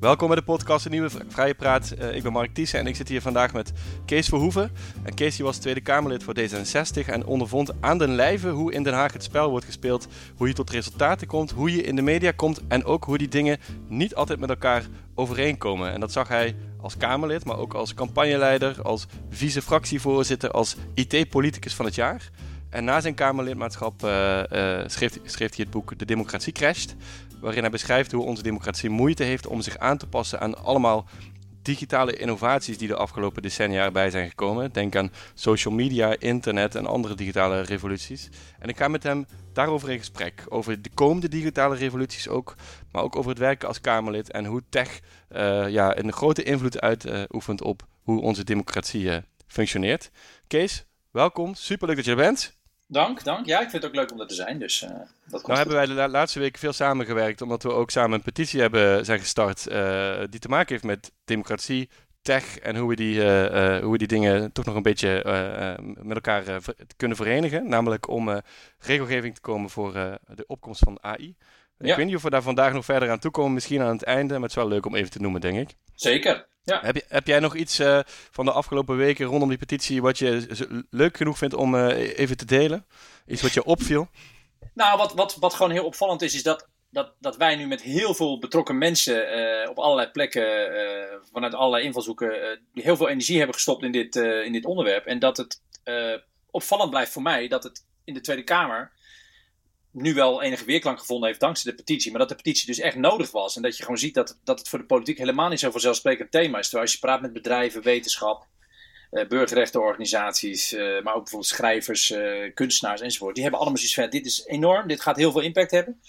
[0.00, 1.94] Welkom bij de podcast Een Nieuwe Vrije Praat.
[1.98, 3.72] Uh, ik ben Mark Thiessen en ik zit hier vandaag met
[4.04, 4.70] Kees Verhoeven.
[5.02, 8.92] En Kees was Tweede Kamerlid voor D66 en ondervond aan den lijve hoe in Den
[8.92, 10.06] Haag het spel wordt gespeeld,
[10.36, 13.28] hoe je tot resultaten komt, hoe je in de media komt en ook hoe die
[13.28, 13.58] dingen
[13.88, 14.84] niet altijd met elkaar
[15.14, 15.92] overeenkomen.
[15.92, 21.84] En dat zag hij als Kamerlid, maar ook als campagneleider, als vice-fractievoorzitter, als IT-politicus van
[21.84, 22.30] het jaar.
[22.76, 26.94] En na zijn Kamerlidmaatschap uh, uh, schreef, hij het boek De Democratie Crasht
[27.40, 31.08] waarin hij beschrijft hoe onze democratie moeite heeft om zich aan te passen aan allemaal
[31.62, 34.72] digitale innovaties die de afgelopen decennia erbij zijn gekomen.
[34.72, 38.28] Denk aan social media, internet en andere digitale revoluties.
[38.58, 40.44] En ik ga met hem daarover in gesprek.
[40.48, 42.54] Over de komende digitale revoluties ook,
[42.92, 46.80] maar ook over het werken als Kamerlid en hoe tech uh, ja, een grote invloed
[46.80, 49.10] uitoefent op hoe onze democratie
[49.46, 50.10] functioneert.
[50.46, 51.54] Kees, welkom.
[51.54, 52.55] Superleuk dat je er bent.
[52.88, 53.46] Dank, dank.
[53.46, 54.58] Ja, ik vind het ook leuk om er te zijn.
[54.58, 54.90] Dus, uh,
[55.26, 58.60] dat nou hebben wij de laatste weken veel samengewerkt, omdat we ook samen een petitie
[58.60, 61.88] hebben zijn gestart uh, die te maken heeft met democratie,
[62.22, 65.22] tech en hoe we die, uh, hoe we die dingen toch nog een beetje
[66.02, 66.60] met elkaar
[66.96, 67.68] kunnen verenigen.
[67.68, 68.40] Namelijk om
[68.78, 69.92] regelgeving te komen voor
[70.34, 71.36] de opkomst van AI.
[71.78, 74.32] Ik weet niet of we daar vandaag nog verder aan toekomen, misschien aan het einde,
[74.32, 75.76] maar het is wel leuk om even te noemen, denk ik.
[75.96, 76.46] Zeker.
[76.62, 76.80] Ja.
[76.82, 80.18] Heb, je, heb jij nog iets uh, van de afgelopen weken rondom die petitie wat
[80.18, 80.46] je
[80.90, 82.86] leuk genoeg vindt om uh, even te delen?
[83.26, 84.08] Iets wat je opviel?
[84.74, 87.82] Nou, wat, wat, wat gewoon heel opvallend is, is dat, dat, dat wij nu met
[87.82, 90.68] heel veel betrokken mensen uh, op allerlei plekken,
[91.32, 95.06] vanuit allerlei invalshoeken, heel veel energie hebben gestopt in dit, in dit onderwerp.
[95.06, 95.60] En dat het
[96.50, 98.92] opvallend blijft voor mij dat het in de Tweede Kamer
[99.96, 102.10] nu wel enige weerklank gevonden heeft dankzij de petitie.
[102.10, 103.56] Maar dat de petitie dus echt nodig was.
[103.56, 106.30] En dat je gewoon ziet dat, dat het voor de politiek helemaal niet zo vanzelfsprekend
[106.30, 106.64] thema is.
[106.64, 108.46] Terwijl als je praat met bedrijven, wetenschap,
[109.10, 113.34] uh, burgerrechtenorganisaties, uh, maar ook bijvoorbeeld schrijvers, uh, kunstenaars enzovoort.
[113.34, 116.00] Die hebben allemaal zoiets van, dit is enorm, dit gaat heel veel impact hebben.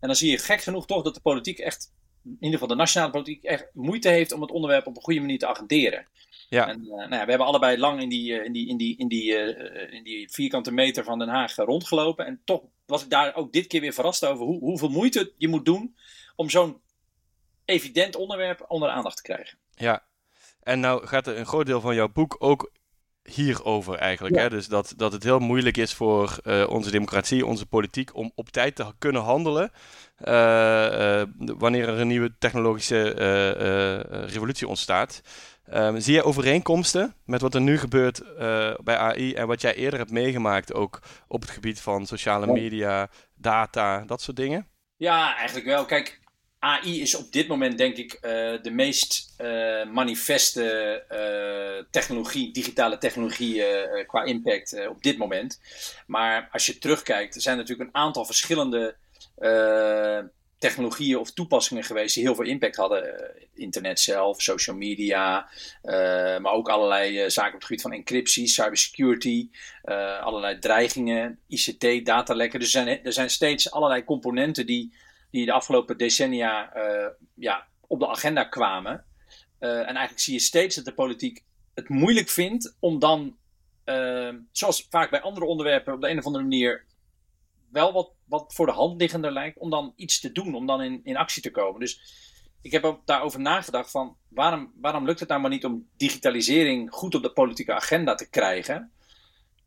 [0.00, 1.92] En dan zie je gek genoeg toch dat de politiek echt,
[2.24, 5.20] in ieder geval de nationale politiek, echt moeite heeft om het onderwerp op een goede
[5.20, 6.06] manier te agenderen.
[6.50, 6.68] Ja.
[6.68, 9.34] En, nou ja, we hebben allebei lang in die, in, die, in, die, in, die,
[9.90, 12.26] in die vierkante meter van Den Haag rondgelopen.
[12.26, 15.48] En toch was ik daar ook dit keer weer verrast over hoe, hoeveel moeite je
[15.48, 15.96] moet doen
[16.36, 16.80] om zo'n
[17.64, 19.58] evident onderwerp onder aandacht te krijgen.
[19.74, 20.04] Ja,
[20.62, 22.72] en nou gaat er een groot deel van jouw boek ook
[23.30, 24.36] hierover eigenlijk.
[24.36, 24.50] Hè?
[24.50, 28.48] Dus dat, dat het heel moeilijk is voor uh, onze democratie, onze politiek, om op
[28.48, 29.70] tijd te kunnen handelen.
[30.24, 33.02] Uh, uh, wanneer er een nieuwe technologische
[34.26, 35.22] revolutie ontstaat.
[35.74, 39.74] Um, zie jij overeenkomsten met wat er nu gebeurt uh, bij AI en wat jij
[39.74, 40.98] eerder hebt meegemaakt ook
[41.28, 44.66] op het gebied van sociale media, data, dat soort dingen?
[44.96, 45.84] Ja, eigenlijk wel.
[45.84, 46.20] Kijk,
[46.60, 48.20] AI is op dit moment denk ik uh,
[48.62, 53.62] de meest uh, manifeste technologie, digitale technologie
[54.06, 55.60] qua impact op dit moment.
[56.06, 58.96] Maar als je terugkijkt, er zijn natuurlijk een aantal verschillende
[60.58, 63.32] technologieën of toepassingen geweest die heel veel impact hadden.
[63.54, 65.48] Internet zelf, social media,
[66.40, 69.48] maar ook allerlei zaken op het gebied van encryptie, cybersecurity,
[70.20, 72.60] allerlei dreigingen, ICT, datalekken.
[72.60, 74.92] Er zijn, er zijn steeds allerlei componenten die,
[75.30, 76.72] die de afgelopen decennia
[77.34, 79.04] ja, op de agenda kwamen.
[79.58, 83.36] en eigenlijk zie je steeds dat de politiek het moeilijk vindt om dan,
[84.52, 86.86] zoals vaak bij andere onderwerpen, op de een of andere manier
[87.70, 90.82] wel wat, wat voor de hand liggender lijkt om dan iets te doen, om dan
[90.82, 91.80] in, in actie te komen.
[91.80, 92.00] Dus
[92.62, 96.90] ik heb ook daarover nagedacht van waarom, waarom lukt het nou maar niet om digitalisering
[96.90, 98.92] goed op de politieke agenda te krijgen?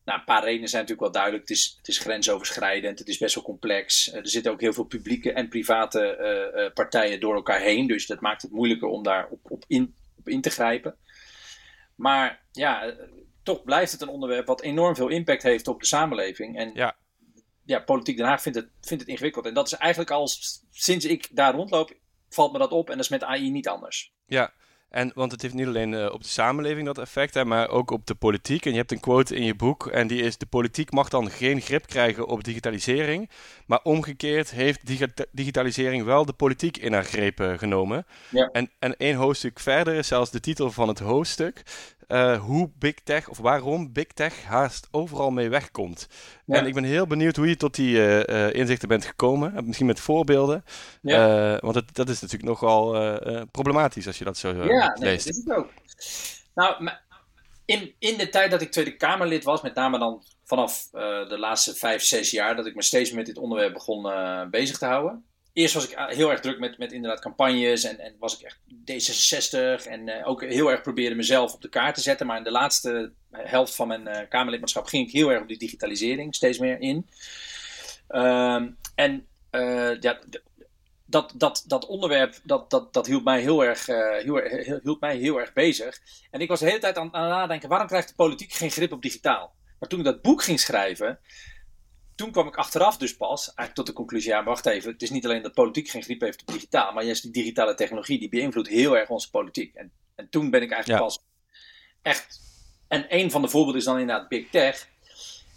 [0.05, 1.49] Nou, een paar redenen zijn natuurlijk wel duidelijk.
[1.49, 4.11] Het is, het is grensoverschrijdend, het is best wel complex.
[4.11, 7.87] Eh, er zitten ook heel veel publieke en private uh, uh, partijen door elkaar heen.
[7.87, 10.97] Dus dat maakt het moeilijker om daar op, op, in, op in te grijpen.
[11.95, 12.95] Maar ja,
[13.43, 16.57] toch blijft het een onderwerp wat enorm veel impact heeft op de samenleving.
[16.57, 16.95] En ja
[17.65, 19.45] ja, Politiek Den Haag vindt het, vindt het ingewikkeld.
[19.45, 20.29] En dat is eigenlijk al
[20.71, 21.97] sinds ik daar rondloop,
[22.29, 22.89] valt me dat op.
[22.89, 24.13] En dat is met AI niet anders.
[24.25, 24.53] Ja,
[24.93, 27.91] en, want het heeft niet alleen uh, op de samenleving dat effect, hè, maar ook
[27.91, 28.65] op de politiek.
[28.65, 31.29] En je hebt een quote in je boek en die is: De politiek mag dan
[31.29, 33.29] geen grip krijgen op digitalisering.
[33.65, 34.81] Maar omgekeerd heeft
[35.31, 38.05] digitalisering wel de politiek in haar greep genomen.
[38.29, 38.49] Ja.
[38.51, 41.61] En, en één hoofdstuk verder is zelfs de titel van het hoofdstuk.
[42.13, 46.07] Uh, hoe Big Tech, of waarom Big Tech haast overal mee wegkomt.
[46.47, 49.65] En ik ben heel benieuwd hoe je tot die uh, inzichten bent gekomen.
[49.65, 50.65] Misschien met voorbeelden.
[51.01, 51.57] Ja.
[51.59, 53.17] want het, dat is natuurlijk nogal
[53.51, 54.69] problematisch als je dat zo ja, leest.
[54.69, 55.69] Ja, dat is het ook.
[56.55, 56.89] Nou,
[57.65, 61.75] in, in de tijd dat ik Tweede Kamerlid was, met name dan vanaf de laatste
[61.75, 64.07] vijf, zes jaar, dat ik me steeds met dit onderwerp begon
[64.49, 67.99] bezig te houden eerst was ik eh, heel erg druk met, met inderdaad campagnes en,
[67.99, 71.95] en was ik echt D66 en uh, ook heel erg probeerde mezelf op de kaart
[71.95, 72.27] te zetten.
[72.27, 76.35] Maar in de laatste helft van mijn Kamerlidmaatschap ging ik heel erg op die digitalisering
[76.35, 77.07] steeds meer in.
[78.09, 79.27] Um, en
[79.99, 80.19] ja,
[81.05, 83.85] dat, dat, dat onderwerp, dat, dat, dat hield, mij heel erg,
[84.23, 84.41] heel,
[84.83, 85.99] hield mij heel erg bezig.
[86.31, 88.71] En ik was de hele tijd aan, aan het nadenken, waarom krijgt de politiek geen
[88.71, 89.53] grip op digitaal?
[89.79, 91.19] Maar toen ik dat boek ging schrijven,
[92.15, 95.09] toen kwam ik achteraf dus pas eigenlijk tot de conclusie, ja, wacht even, het is
[95.09, 98.29] niet alleen dat politiek geen grip heeft op digitaal, maar juist die digitale technologie, die
[98.29, 99.75] beïnvloedt heel erg onze politiek.
[99.75, 101.23] En, en toen ben ik eigenlijk pas
[102.01, 102.39] echt,
[102.87, 104.87] en een van de voorbeelden is dan inderdaad Big Tech.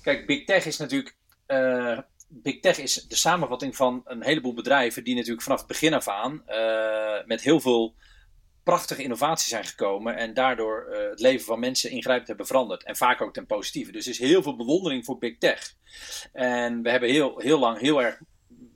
[0.03, 1.17] Kijk, Big Tech is natuurlijk,
[1.47, 1.99] uh,
[2.29, 6.09] Big Tech is de samenvatting van een heleboel bedrijven die natuurlijk vanaf het begin af
[6.09, 7.95] aan uh, met heel veel
[8.67, 12.85] prachtige innovaties zijn gekomen en daardoor uh, het leven van mensen ingrijpend hebben veranderd.
[12.85, 13.93] En vaak ook ten positieve.
[13.93, 15.75] Dus er is heel veel bewondering voor Big Tech.
[16.33, 18.21] En we hebben heel, heel lang heel erg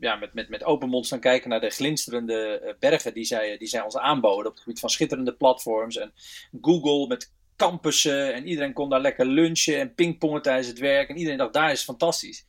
[0.00, 3.69] ja, met, met, met open mond staan kijken naar de glinsterende bergen die zij, die
[3.69, 5.96] zij ons aanboden op het gebied van schitterende platforms.
[5.96, 6.12] En
[6.60, 11.08] Google met campussen en iedereen kon daar lekker lunchen en pingpongen tijdens het werk.
[11.08, 12.44] En iedereen dacht, daar is fantastisch.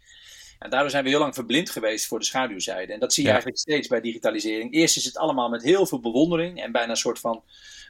[0.62, 2.94] En daardoor zijn we heel lang verblind geweest voor de schaduwzijde.
[2.94, 4.74] En dat zie je eigenlijk steeds bij digitalisering.
[4.74, 7.44] Eerst is het allemaal met heel veel bewondering en bijna een soort van.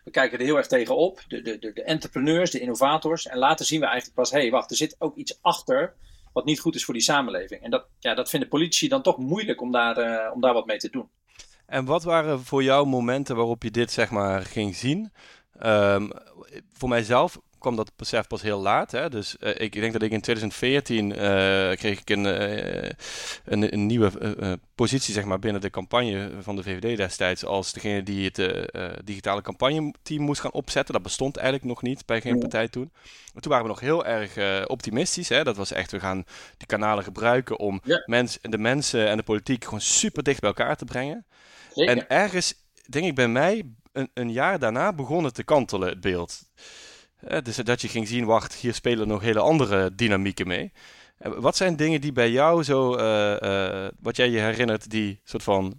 [0.04, 1.24] We kijken er heel erg tegenop.
[1.28, 3.28] De, de, de, de entrepreneurs, de innovators.
[3.28, 5.94] En later zien we eigenlijk pas: hé, hey, wacht, er zit ook iets achter.
[6.34, 7.64] wat niet goed is voor die samenleving.
[7.64, 10.66] En dat, ja, dat vinden politici dan toch moeilijk om daar, uh, om daar wat
[10.66, 11.10] mee te doen.
[11.66, 15.12] En wat waren voor jou momenten waarop je dit zeg maar ging zien?
[15.64, 16.12] Um,
[16.74, 18.92] voor mijzelf kwam dat besef pas heel laat.
[18.92, 19.10] Hè?
[19.10, 21.16] Dus uh, ik denk dat ik in 2014 uh,
[21.78, 22.90] kreeg ik een, uh,
[23.46, 24.12] een, een, nieuwe
[24.76, 28.70] positie zeg maar, binnen de campagne van de VVD destijds als degene die het
[29.06, 30.94] digitale campagne-team moest gaan opzetten.
[30.94, 32.92] Dat bestond eigenlijk nog niet bij geen partij toen.
[33.34, 35.30] Maar toen waren we nog heel erg optimistisch.
[35.30, 35.44] Hè?
[35.44, 36.26] Dat was echt, we gaan
[36.58, 38.04] die kanalen gebruiken om ja.
[38.06, 41.26] mens, de mensen en de politiek gewoon super dicht bij elkaar te brengen.
[41.74, 41.98] Zeker.
[41.98, 42.54] En ergens,
[42.90, 46.42] denk ik bij mij, een, een jaar daarna begon het te kantelen, het beeld.
[47.44, 50.72] Dus dat je ging zien, wacht, hier spelen nog hele andere dynamieken mee.
[51.18, 55.44] Wat zijn dingen die bij jou zo, uh, uh, wat jij je herinnert, die soort
[55.44, 55.78] van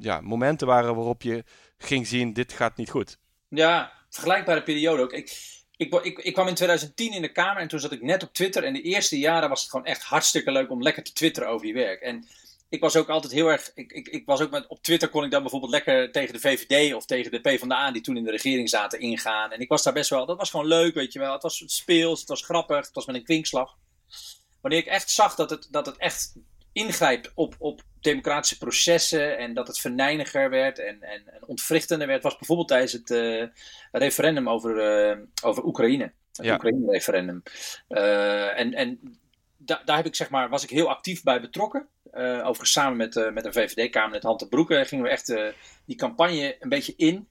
[0.00, 1.44] ja, momenten waren waarop je
[1.78, 3.18] ging zien, dit gaat niet goed?
[3.48, 5.12] Ja, vergelijkbare periode ook.
[5.12, 8.22] Ik, ik, ik, ik, kwam in 2010 in de Kamer en toen zat ik net
[8.22, 8.64] op Twitter.
[8.64, 11.66] En de eerste jaren was het gewoon echt hartstikke leuk om lekker te twitteren over
[11.66, 12.00] je werk.
[12.00, 12.26] En
[12.68, 13.70] ik was ook altijd heel erg.
[13.74, 16.40] Ik, ik, ik was ook met, op Twitter kon ik dan bijvoorbeeld lekker tegen de
[16.40, 19.52] VVD of tegen de PvdA, die toen in de regering zaten, ingaan.
[19.52, 20.26] En ik was daar best wel.
[20.26, 21.32] Dat was gewoon leuk, weet je wel.
[21.32, 23.76] Het was speels, het was grappig, het was met een kwinkslag.
[24.60, 26.34] Wanneer ik echt zag dat het, dat het echt
[26.72, 32.22] ingrijpt op, op democratische processen en dat het verneiniger werd en, en, en ontwrichtender werd,
[32.22, 33.46] was bijvoorbeeld tijdens het uh,
[33.92, 36.12] referendum over, uh, over Oekraïne.
[36.32, 36.54] Het ja.
[36.54, 37.42] Oekraïne-referendum.
[37.88, 39.18] Uh, en en
[39.56, 41.88] da, daar heb ik, zeg maar, was ik heel actief bij betrokken.
[42.16, 45.46] Uh, overigens samen met, uh, met een VVD-kamerlid, Hante Broeken, gingen we echt uh,
[45.86, 47.28] die campagne een beetje in.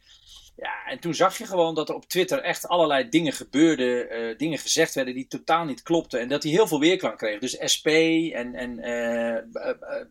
[0.56, 4.58] Ja, en toen zag je gewoon dat er op Twitter echt allerlei dingen gebeurden, dingen
[4.58, 6.20] gezegd werden die totaal niet klopten.
[6.20, 7.40] En dat die heel veel weerklank kreeg.
[7.40, 7.88] Dus SP
[8.34, 8.76] en, en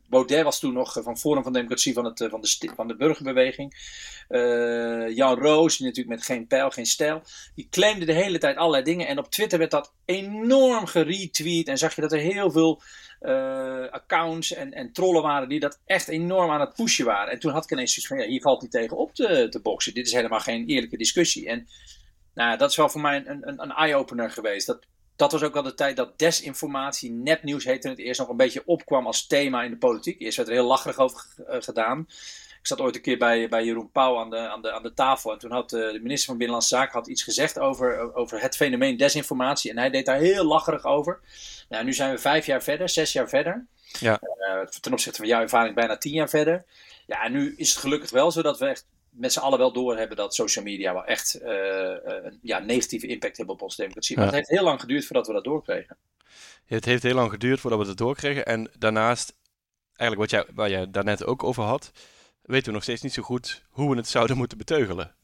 [0.08, 3.74] Baudet was toen nog van Forum van Democratie van, het, van, de, van de burgerbeweging.
[5.14, 7.22] Jan Roos, die natuurlijk met geen pijl, geen stijl.
[7.54, 9.06] Die claimde de hele tijd allerlei dingen.
[9.06, 11.68] En op Twitter werd dat enorm geretweet.
[11.68, 12.82] En zag je dat er heel veel
[13.22, 17.32] uh, accounts en, en trollen waren die dat echt enorm aan het pushen waren.
[17.32, 19.60] En toen had ik ineens zoiets van, ja, hier valt niet tegen op te, te
[19.60, 19.94] boksen.
[19.94, 21.48] Dit is helemaal geen eerlijke discussie.
[21.48, 21.68] En
[22.34, 24.66] nou, dat is wel voor mij een, een, een eye-opener geweest.
[24.66, 24.86] Dat,
[25.16, 28.62] dat was ook al de tijd dat desinformatie, nepnieuws heette het eerst nog een beetje
[28.66, 30.20] opkwam als thema in de politiek.
[30.20, 32.06] Eerst werd er heel lacherig over uh, gedaan.
[32.62, 34.94] Ik zat ooit een keer bij, bij Jeroen Pauw aan de, aan, de, aan de
[34.94, 35.32] tafel.
[35.32, 38.56] En toen had uh, de minister van Binnenlandse Zaken had iets gezegd over, over het
[38.56, 39.70] fenomeen desinformatie.
[39.70, 41.20] En hij deed daar heel lacherig over.
[41.68, 43.66] Nou, nu zijn we vijf jaar verder, zes jaar verder.
[44.00, 44.20] Ja.
[44.22, 46.64] Uh, ten opzichte van jouw ervaring bijna tien jaar verder.
[47.06, 49.72] Ja, en nu is het gelukkig wel zo dat we echt met z'n allen wel
[49.72, 54.16] doorhebben dat social media wel echt uh, uh, ja, negatieve impact hebben op onze democratie.
[54.16, 54.30] Maar ja.
[54.30, 55.96] het heeft heel lang geduurd voordat we dat doorkregen.
[56.66, 58.46] Het heeft heel lang geduurd voordat we het doorkregen.
[58.46, 59.34] En daarnaast,
[59.96, 61.92] eigenlijk wat jij, waar jij daarnet ook over had,
[62.42, 65.14] weten we nog steeds niet zo goed hoe we het zouden moeten beteugelen.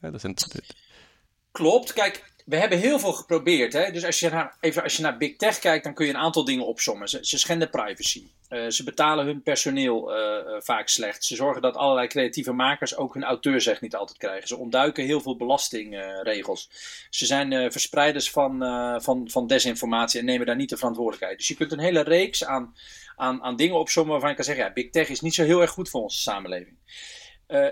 [1.51, 1.93] Klopt.
[1.93, 3.73] Kijk, we hebben heel veel geprobeerd.
[3.73, 3.91] Hè?
[3.91, 6.19] Dus als je, naar, even, als je naar Big Tech kijkt, dan kun je een
[6.19, 7.09] aantal dingen opzommen.
[7.09, 8.27] Ze, schenden privacy.
[8.49, 11.23] Uh, ze betalen hun personeel uh, uh, vaak slecht.
[11.23, 14.47] Ze zorgen dat allerlei creatieve makers ook hun auteursrecht niet altijd krijgen.
[14.47, 16.69] Ze ontduiken heel veel belastingregels.
[17.09, 18.59] ze zijn verspreiders van,
[19.01, 21.37] van, van desinformatie en nemen daar niet de verantwoordelijkheid.
[21.37, 22.75] Dus je kunt een hele reeks aan,
[23.19, 25.61] aan, aan dingen opzommen waarvan je kan zeggen: ja, Big Tech is niet zo heel
[25.61, 26.77] erg goed voor onze samenleving.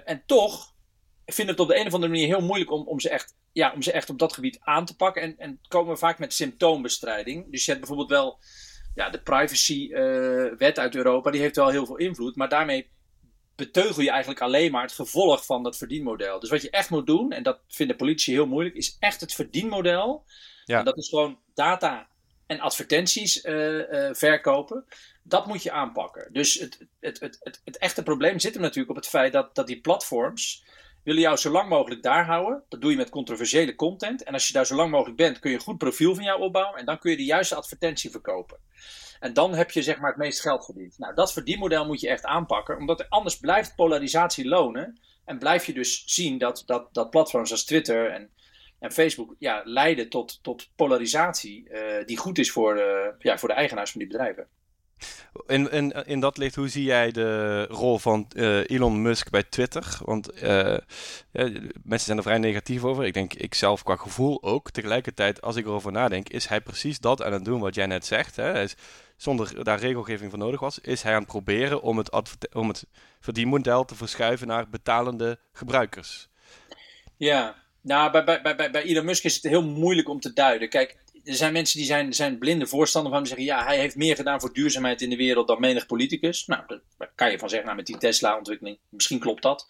[0.06, 0.76] en toch
[1.34, 3.74] vind het op de een of andere manier heel moeilijk om, om, ze, echt, ja,
[3.74, 5.22] om ze echt op dat gebied aan te pakken.
[5.22, 7.52] En, en komen we vaak met symptoombestrijding.
[7.52, 8.40] Dus je hebt bijvoorbeeld wel
[8.96, 12.36] ja, de privacywet uh, uit Europa, die heeft wel heel veel invloed.
[12.36, 12.90] Maar daarmee
[13.56, 16.40] beteugel je eigenlijk alleen maar het gevolg van dat verdienmodel.
[16.40, 19.34] Dus wat je echt moet doen, en dat vinden politici heel moeilijk, is echt het
[19.34, 20.26] verdienmodel.
[20.66, 20.80] Ja.
[20.80, 22.08] En dat is gewoon data
[22.48, 24.86] en advertenties uh, uh, verkopen.
[25.28, 26.34] Dat moet je aanpakken.
[26.34, 29.56] Dus het, het, het, het, het echte probleem zit hem natuurlijk op het feit dat,
[29.56, 30.66] dat die platforms
[31.04, 32.64] willen jou zo lang mogelijk daar houden.
[32.70, 34.24] Dat doe je met controversiële content.
[34.24, 36.42] En als je daar zo lang mogelijk bent, kun je een goed profiel van jou
[36.42, 36.80] opbouwen.
[36.80, 38.58] En dan kun je de juiste advertentie verkopen.
[39.20, 40.98] En dan heb je zeg maar het meest geld verdiend.
[40.98, 42.78] Nou, dat verdienmodel moet je echt aanpakken.
[42.78, 45.00] Omdat er anders blijft polarisatie lonen.
[45.26, 48.30] En blijf je dus zien dat, dat, dat platforms als Twitter en,
[48.80, 51.70] en Facebook ja, leiden tot, tot polarisatie.
[51.70, 54.48] Uh, die goed is voor, uh, ja, voor de eigenaars van die bedrijven.
[55.48, 59.44] In, in, in dat licht, hoe zie jij de rol van uh, Elon Musk bij
[59.44, 59.98] Twitter?
[60.04, 60.78] Want uh,
[61.32, 61.50] ja,
[61.84, 63.06] mensen zijn er vrij negatief over.
[63.06, 64.72] Ik denk, ik zelf qua gevoel ook.
[64.72, 68.06] Tegelijkertijd, als ik erover nadenk, is hij precies dat aan het doen wat jij net
[68.06, 68.36] zegt.
[68.36, 68.66] Hè?
[69.18, 72.12] Zonder daar regelgeving voor nodig was, is hij aan het proberen om het,
[72.54, 72.86] om het
[73.20, 76.30] verdienmodel te verschuiven naar betalende gebruikers.
[77.18, 80.70] Ja, nou, bij, bij, bij, bij Elon Musk is het heel moeilijk om te duiden.
[80.70, 80.98] Kijk,
[81.28, 83.24] er zijn mensen die zijn, zijn blinde voorstander van.
[83.24, 86.46] Die zeggen, ja, hij heeft meer gedaan voor duurzaamheid in de wereld dan menig politicus.
[86.46, 86.62] Nou,
[86.98, 88.80] daar kan je van zeggen, nou, met die Tesla-ontwikkeling.
[88.90, 89.68] Misschien klopt dat.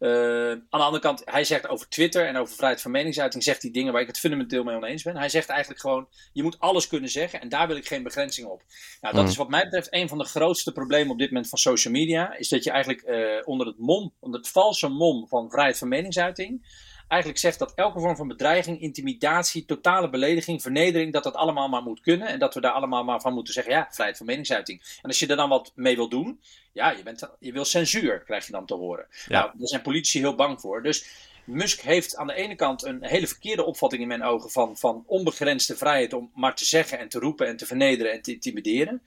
[0.00, 3.62] Uh, aan de andere kant, hij zegt over Twitter en over vrijheid van meningsuiting, zegt
[3.62, 5.16] hij dingen waar ik het fundamenteel mee oneens ben.
[5.16, 8.46] Hij zegt eigenlijk gewoon, je moet alles kunnen zeggen en daar wil ik geen begrenzing
[8.46, 8.62] op.
[9.00, 9.30] Nou, dat mm.
[9.30, 12.36] is wat mij betreft een van de grootste problemen op dit moment van social media.
[12.36, 15.88] Is dat je eigenlijk uh, onder het mom, onder het valse mom van vrijheid van
[15.88, 16.66] meningsuiting,
[17.08, 21.82] eigenlijk zegt dat elke vorm van bedreiging, intimidatie, totale belediging, vernedering, dat dat allemaal maar
[21.82, 22.28] moet kunnen.
[22.28, 24.80] En dat we daar allemaal maar van moeten zeggen, ja, vrijheid van meningsuiting.
[25.02, 26.40] En als je er dan wat mee wil doen,
[26.72, 29.06] ja, je, bent, je wil censuur, krijg je dan te horen.
[29.10, 29.38] Ja.
[29.38, 30.82] Nou, daar zijn politici heel bang voor.
[30.82, 31.06] Dus
[31.44, 35.04] Musk heeft aan de ene kant een hele verkeerde opvatting in mijn ogen van, van
[35.06, 39.02] onbegrensde vrijheid om maar te zeggen en te roepen en te vernederen en te intimideren.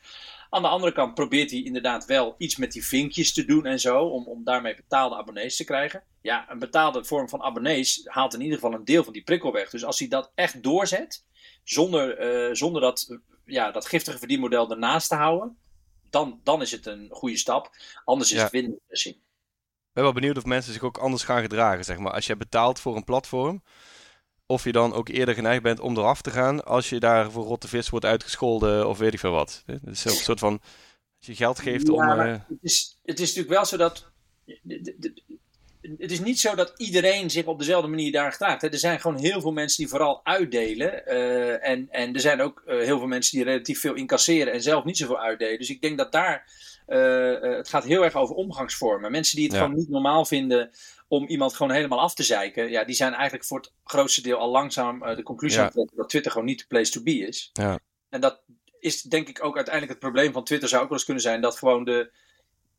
[0.50, 3.80] Aan de andere kant probeert hij inderdaad wel iets met die vinkjes te doen en
[3.80, 6.04] zo, om, om daarmee betaalde abonnees te krijgen.
[6.22, 9.52] Ja, een betaalde vorm van abonnees haalt in ieder geval een deel van die prikkel
[9.52, 9.70] weg.
[9.70, 11.26] Dus als hij dat echt doorzet,
[11.64, 15.58] zonder, uh, zonder dat, ja, dat giftige verdienmodel ernaast te houden,
[16.10, 17.70] dan, dan is het een goede stap.
[18.04, 18.44] Anders is ja.
[18.44, 19.16] het winstbeslissing.
[19.16, 22.14] Ik ben wel benieuwd of mensen zich ook anders gaan gedragen, zeg maar.
[22.14, 23.64] Als je betaalt voor een platform,
[24.52, 27.46] of je dan ook eerder geneigd bent om eraf te gaan als je daar voor
[27.46, 29.64] rotte vis wordt uitgescholden of weet ik veel wat.
[29.66, 30.60] Het is een soort van,
[31.18, 32.02] als je geld geeft ja, om...
[32.02, 32.32] Uh...
[32.32, 34.12] Het, is, het is natuurlijk wel zo dat...
[35.98, 38.64] Het is niet zo dat iedereen zich op dezelfde manier daar gedraagt.
[38.64, 41.04] Er zijn gewoon heel veel mensen die vooral uitdelen.
[41.08, 44.62] Uh, en, en er zijn ook uh, heel veel mensen die relatief veel incasseren en
[44.62, 45.58] zelf niet zoveel uitdelen.
[45.58, 46.68] Dus ik denk dat daar
[47.50, 49.12] het gaat heel erg over omgangsvormen.
[49.12, 49.62] Mensen die het ja.
[49.62, 50.70] gewoon niet normaal vinden
[51.10, 54.38] om iemand gewoon helemaal af te zeiken, ja, die zijn eigenlijk voor het grootste deel
[54.38, 55.72] al langzaam uh, de conclusie ja.
[55.74, 57.50] dat Twitter gewoon niet de place to be is.
[57.54, 57.80] Ja.
[58.10, 58.44] En dat
[58.80, 61.42] is denk ik ook uiteindelijk het probleem van Twitter zou ook wel eens kunnen zijn
[61.42, 62.12] dat gewoon de,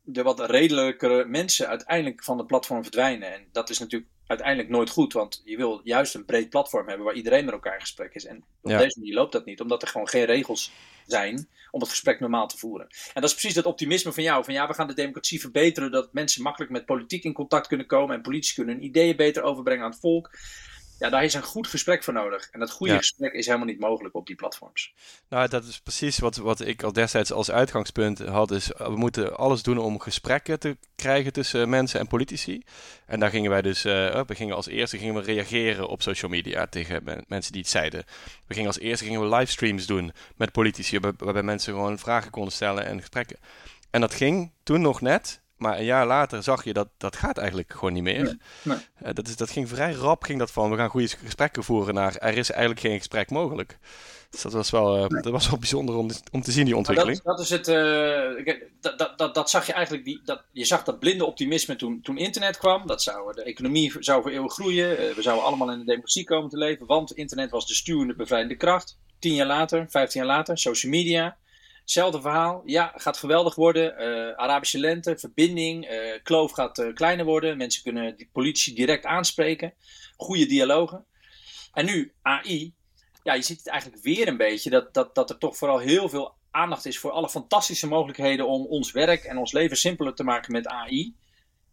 [0.01, 3.33] de wat redelijkere mensen uiteindelijk van de platform verdwijnen.
[3.33, 7.05] En dat is natuurlijk uiteindelijk nooit goed, want je wil juist een breed platform hebben
[7.05, 8.25] waar iedereen met elkaar in gesprek is.
[8.25, 10.71] En op deze manier loopt dat niet, omdat er gewoon geen regels
[11.05, 12.87] zijn om het gesprek normaal te voeren.
[12.87, 15.91] En dat is precies dat optimisme van jou, van ja, we gaan de democratie verbeteren,
[15.91, 19.43] dat mensen makkelijk met politiek in contact kunnen komen en politici kunnen hun ideeën beter
[19.43, 20.29] overbrengen aan het volk.
[21.01, 22.49] Ja, daar is een goed gesprek voor nodig.
[22.51, 24.93] En dat goede gesprek is helemaal niet mogelijk op die platforms.
[25.29, 28.51] Nou, dat is precies wat, wat ik al destijds als uitgangspunt had.
[28.51, 32.63] Is we moeten alles doen om gesprekken te krijgen tussen mensen en politici.
[33.05, 36.31] En daar gingen wij dus, uh, we gingen als eerste gingen we reageren op social
[36.31, 38.03] media tegen mensen die het zeiden.
[38.47, 42.53] We gingen als eerste gingen we livestreams doen met politici, waarbij mensen gewoon vragen konden
[42.53, 43.39] stellen en gesprekken.
[43.89, 45.40] En dat ging toen nog net.
[45.61, 48.37] Maar een jaar later zag je dat dat gaat eigenlijk gewoon niet meer.
[48.63, 51.63] Nee, Uh, dat, is, dat ging vrij rap, ging dat van we gaan goede gesprekken
[51.63, 53.77] voeren naar er is eigenlijk geen gesprek mogelijk.
[54.29, 57.21] Dus dat was wel, uh, dat was wel bijzonder om, om te zien, die ontwikkeling.
[57.21, 60.83] Dat, dat, is het, uh, dat, dat, dat, zag je eigenlijk, die, dat, je zag
[60.83, 62.87] dat blinde optimisme toen, toen internet kwam.
[62.87, 65.15] Dat zou, de economie zou voor eeuwig groeien.
[65.15, 68.55] we zouden allemaal in de democratie komen te leven, want internet was de stuwende bevrijdende
[68.55, 68.97] kracht.
[69.19, 71.37] Tien jaar later, vijftien jaar later, social media.
[71.81, 72.61] Hetzelfde verhaal.
[72.65, 73.93] Ja, gaat geweldig worden.
[74.01, 75.91] Uh, Arabische lente, verbinding.
[75.91, 77.57] Uh, kloof gaat uh, kleiner worden.
[77.57, 79.73] Mensen kunnen de politici direct aanspreken.
[80.17, 81.05] Goede dialogen.
[81.73, 82.73] En nu AI.
[83.23, 84.69] Ja, je ziet het eigenlijk weer een beetje.
[84.69, 88.65] Dat, dat, dat er toch vooral heel veel aandacht is voor alle fantastische mogelijkheden om
[88.65, 91.15] ons werk en ons leven simpeler te maken met AI.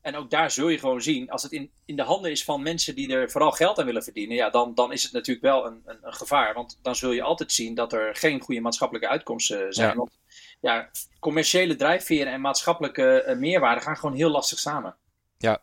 [0.00, 2.62] En ook daar zul je gewoon zien, als het in, in de handen is van
[2.62, 5.66] mensen die er vooral geld aan willen verdienen, ja, dan, dan is het natuurlijk wel
[5.66, 6.54] een, een, een gevaar.
[6.54, 9.88] Want dan zul je altijd zien dat er geen goede maatschappelijke uitkomsten zijn.
[9.88, 9.94] Ja.
[9.94, 10.18] Want
[10.60, 10.90] ja,
[11.20, 14.96] commerciële drijfveren en maatschappelijke uh, meerwaarde gaan gewoon heel lastig samen.
[15.38, 15.62] Ja.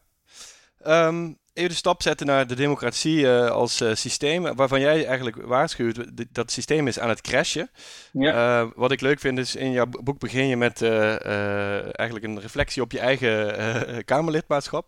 [0.85, 5.35] Um, even de stap zetten naar de democratie uh, als uh, systeem, waarvan jij eigenlijk
[5.35, 7.69] waarschuwt dat het systeem is aan het crashen.
[8.11, 8.61] Ja.
[8.61, 12.81] Uh, wat ik leuk vind is, in jouw boek begin je met eigenlijk een reflectie
[12.81, 13.55] op je eigen
[14.05, 14.87] Kamerlidmaatschap.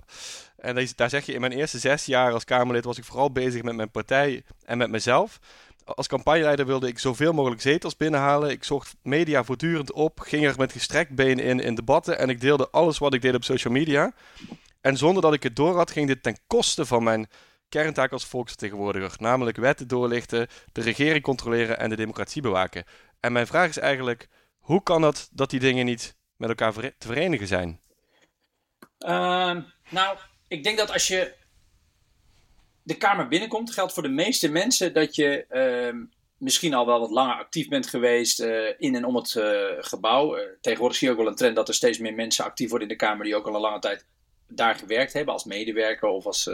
[0.58, 3.62] En daar zeg je, in mijn eerste zes jaar als Kamerlid was ik vooral bezig
[3.62, 5.40] met mijn partij en met mezelf.
[5.86, 8.50] als campagneleider wilde ik zoveel mogelijk zetels binnenhalen.
[8.50, 12.42] Ik zocht media voortdurend op, ging er met gestrekt been in in debatten en ik
[12.42, 14.14] deelde alles wat ik deed op social media.
[14.88, 17.30] En zonder dat ik het door had, ging dit ten koste van mijn
[17.70, 22.84] kerntaak als volksvertegenwoordiger, namelijk wetten doorlichten, de regering controleren en de democratie bewaken.
[23.20, 24.28] En mijn vraag is eigenlijk,
[24.58, 27.82] hoe kan het dat die dingen niet met elkaar te verenigen zijn?
[29.00, 29.58] Uh,
[29.90, 30.18] nou,
[30.48, 31.34] ik denk dat als je
[32.84, 35.46] de Kamer binnenkomt, geldt voor de meeste mensen dat je
[35.94, 36.02] uh,
[36.38, 39.44] misschien al wel wat langer actief bent geweest uh, in en om het uh,
[39.80, 40.38] gebouw.
[40.38, 42.88] Uh, tegenwoordig zie je ook wel een trend dat er steeds meer mensen actief worden
[42.88, 44.06] in de Kamer die ook al een lange tijd
[44.48, 46.48] daar gewerkt hebben als medewerker of als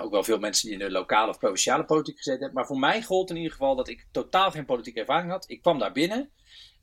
[0.00, 2.58] ook wel veel mensen die in de lokale of provinciale politiek gezeten hebben.
[2.58, 5.44] Maar voor mij gold in ieder geval dat ik totaal geen politieke ervaring had.
[5.50, 6.30] Ik kwam daar binnen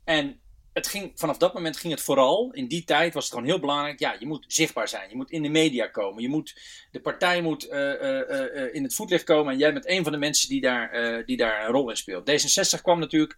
[0.03, 0.39] en
[0.73, 3.59] het ging, vanaf dat moment ging het vooral, in die tijd was het gewoon heel
[3.59, 6.55] belangrijk, ja, je moet zichtbaar zijn, je moet in de media komen, je moet,
[6.91, 10.49] de partij moet uh, in het voetlicht komen en jij bent een van de mensen
[10.49, 12.31] die daar, die daar een rol in speelt.
[12.31, 13.37] D66 kwam natuurlijk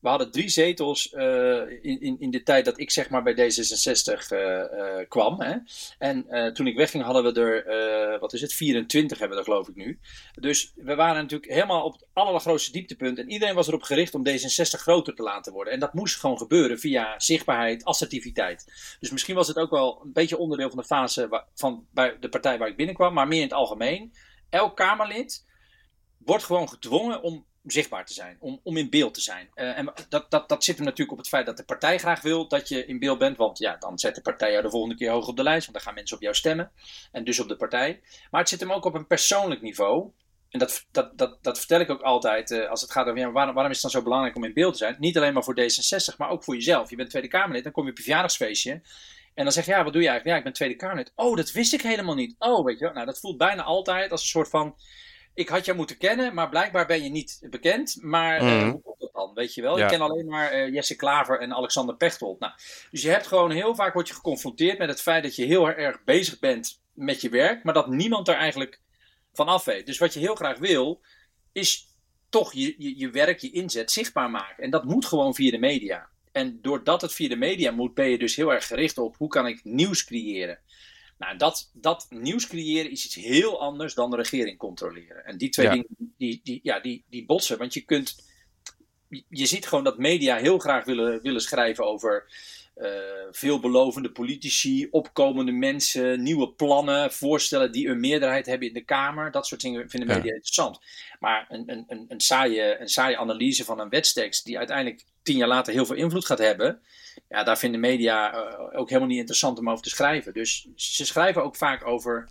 [0.00, 3.34] we hadden drie zetels uh, in, in, in de tijd dat ik zeg maar bij
[3.34, 5.40] D66 uh, uh, kwam.
[5.40, 5.56] Hè?
[5.98, 9.42] En eh, toen ik wegging hadden we er, eh, wat is het, 24 hebben we
[9.44, 9.98] er geloof ik nu.
[10.34, 13.18] Dus we waren natuurlijk helemaal op het allergrootste dieptepunt.
[13.18, 15.72] En iedereen was erop gericht om D66 groter te laten worden.
[15.72, 18.64] En dat moest gewoon gebeuren via zichtbaarheid, assertiviteit.
[19.00, 22.28] Dus misschien was het ook wel een beetje onderdeel van de fase van bij de
[22.28, 23.14] partij waar ik binnenkwam.
[23.14, 24.12] Maar meer in het algemeen.
[24.50, 25.46] Elk Kamerlid
[26.18, 29.50] wordt gewoon gedwongen om zichtbaar te zijn, om, om in beeld te zijn.
[29.54, 32.22] Uh, en dat, dat, dat zit hem natuurlijk op het feit dat de partij graag
[32.22, 34.96] wil dat je in beeld bent, want ja, dan zet de partij jou de volgende
[34.96, 36.70] keer hoog op de lijst, want dan gaan mensen op jou stemmen
[37.12, 38.00] en dus op de partij.
[38.30, 40.10] Maar het zit hem ook op een persoonlijk niveau.
[40.50, 43.30] En dat, dat, dat, dat vertel ik ook altijd uh, als het gaat over ja,
[43.30, 44.96] waarom, waarom is het dan zo belangrijk om in beeld te zijn?
[44.98, 46.90] Niet alleen maar voor D66, maar ook voor jezelf.
[46.90, 48.80] Je bent Tweede Kamerlid, dan kom je op je verjaardagsfeestje.
[49.34, 50.26] En dan zeg je, ja, wat doe je eigenlijk?
[50.26, 51.12] Ja, ik ben Tweede Kamerlid.
[51.14, 52.34] Oh, dat wist ik helemaal niet.
[52.38, 52.94] Oh, weet je wel.
[52.94, 54.76] Nou, dat voelt bijna altijd als een soort van
[55.34, 57.96] ik had jou moeten kennen, maar blijkbaar ben je niet bekend.
[58.00, 58.70] Maar mm.
[58.70, 59.34] hoe komt dat dan?
[59.34, 59.78] Weet je wel?
[59.78, 59.84] Ja.
[59.84, 62.38] Ik ken alleen maar uh, Jesse Klaver en Alexander Pechtold.
[62.40, 62.52] Nou,
[62.90, 65.70] dus je hebt gewoon heel vaak word je geconfronteerd met het feit dat je heel
[65.70, 68.80] erg bezig bent met je werk, maar dat niemand er eigenlijk
[69.32, 69.86] van af weet.
[69.86, 71.00] Dus wat je heel graag wil,
[71.52, 71.86] is
[72.28, 74.64] toch je, je, je werk, je inzet zichtbaar maken.
[74.64, 76.08] En dat moet gewoon via de media.
[76.32, 79.28] En doordat het via de media moet, ben je dus heel erg gericht op hoe
[79.28, 80.58] kan ik nieuws creëren.
[81.20, 85.24] Nou, dat, dat nieuws creëren is iets heel anders dan de regering controleren.
[85.24, 85.86] En die twee dingen,
[86.18, 87.58] die, die, ja, die, die botsen.
[87.58, 88.16] Want je kunt,
[89.28, 92.26] je ziet gewoon dat media heel graag willen, willen schrijven over
[92.76, 92.88] uh,
[93.30, 99.30] veelbelovende politici, opkomende mensen, nieuwe plannen, voorstellen die een meerderheid hebben in de Kamer.
[99.30, 100.78] Dat soort dingen vinden media interessant.
[101.18, 105.36] Maar een, een, een, een, saaie, een saaie analyse van een wetstekst die uiteindelijk tien
[105.36, 106.80] jaar later heel veel invloed gaat hebben
[107.30, 110.32] ja, daar vinden media uh, ook helemaal niet interessant om over te schrijven.
[110.32, 112.28] Dus ze schrijven ook vaak over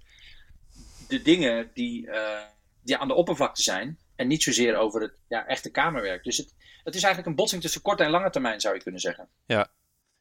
[1.08, 2.40] de dingen die, uh,
[2.84, 3.98] die aan de oppervlakte zijn.
[4.16, 6.24] En niet zozeer over het ja, echte kamerwerk.
[6.24, 9.02] Dus het, het is eigenlijk een botsing tussen korte en lange termijn, zou je kunnen
[9.02, 9.28] zeggen.
[9.46, 9.68] Ja,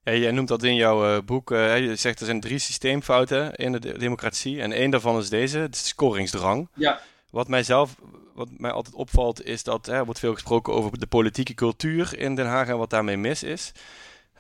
[0.02, 1.50] ja, jij noemt dat in jouw uh, boek.
[1.50, 4.60] Uh, je zegt er zijn drie systeemfouten in de democratie.
[4.60, 6.68] En één daarvan is deze, de scoringsdrang.
[6.74, 7.00] Ja.
[7.30, 7.96] Wat mij zelf,
[8.34, 12.34] wat mij altijd opvalt, is dat er wordt veel gesproken over de politieke cultuur in
[12.34, 13.72] Den Haag en wat daarmee mis is.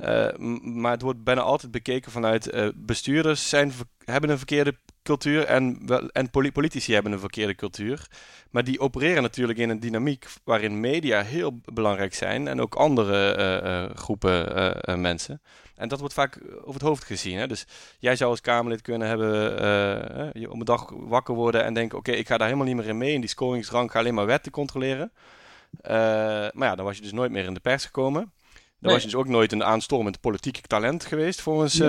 [0.04, 0.28] Uh,
[0.62, 3.72] maar het wordt bijna altijd bekeken vanuit uh, bestuurders zijn,
[4.04, 8.06] hebben een verkeerde cultuur en, en politici hebben een verkeerde cultuur.
[8.50, 13.36] Maar die opereren natuurlijk in een dynamiek waarin media heel belangrijk zijn en ook andere
[13.90, 15.40] uh, groepen mensen.
[15.76, 17.38] En dat wordt vaak over het hoofd gezien.
[17.38, 17.46] Hè?
[17.46, 17.66] Dus
[17.98, 19.30] jij zou als Kamerlid kunnen hebben,
[20.40, 22.88] je om een dag wakker worden en denken: oké, ik ga daar helemaal niet meer
[22.88, 23.12] in mee.
[23.12, 25.12] In die scoringsrang ga alleen maar wetten controleren.
[25.82, 28.32] maar ja, dan was je dus nooit meer in de pers gekomen.
[28.80, 31.86] Dan was je dus ook nooit een aanstormend politiek talent geweest volgens uh,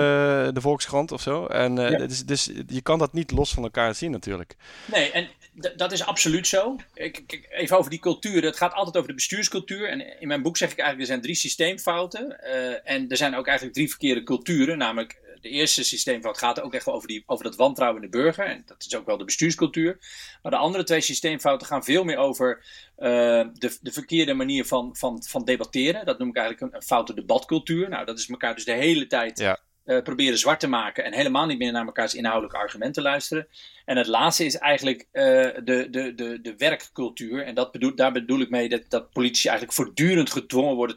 [0.52, 1.46] de Volkskrant of zo.
[1.46, 4.56] En uh, dus, dus, je kan dat niet los van elkaar zien natuurlijk.
[4.84, 5.28] Nee, en
[5.76, 6.76] dat is absoluut zo.
[6.94, 8.42] Ik, even over die cultuur.
[8.42, 9.88] Het gaat altijd over de bestuurscultuur.
[9.88, 12.40] En in mijn boek zeg ik eigenlijk, er zijn drie systeemfouten.
[12.44, 14.78] Uh, en er zijn ook eigenlijk drie verkeerde culturen.
[14.78, 18.16] Namelijk de eerste systeemfout gaat ook echt wel over, die, over dat wantrouwen in de
[18.16, 18.44] burger.
[18.44, 19.98] En dat is ook wel de bestuurscultuur.
[20.42, 22.64] Maar de andere twee systeemfouten gaan veel meer over
[22.98, 23.06] uh,
[23.52, 26.04] de, de verkeerde manier van, van, van debatteren.
[26.04, 27.88] Dat noem ik eigenlijk een, een foute debatcultuur.
[27.88, 29.60] Nou, dat is elkaar dus de hele tijd ja.
[29.90, 33.46] Uh, proberen zwart te maken en helemaal niet meer naar mekaars inhoudelijke argumenten luisteren.
[33.84, 35.22] En het laatste is eigenlijk uh,
[35.64, 37.44] de, de, de, de werkcultuur.
[37.44, 40.96] En dat bedoel, daar bedoel ik mee dat, dat politici eigenlijk voortdurend gedwongen worden